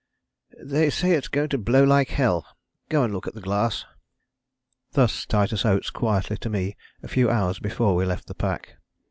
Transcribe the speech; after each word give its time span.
"They 0.63 0.89
say 0.89 1.11
it's 1.11 1.27
going 1.27 1.49
to 1.49 1.59
blow 1.59 1.83
like 1.83 2.09
hell. 2.09 2.43
Go 2.89 3.03
and 3.03 3.13
look 3.13 3.27
at 3.27 3.35
the 3.35 3.39
glass." 3.39 3.85
Thus 4.93 5.27
Titus 5.27 5.63
Oates 5.63 5.91
quietly 5.91 6.37
to 6.37 6.49
me 6.49 6.75
a 7.03 7.07
few 7.07 7.29
hours 7.29 7.59
before 7.59 7.93
we 7.95 8.03
left 8.05 8.25
the 8.25 8.33
pack. 8.33 8.77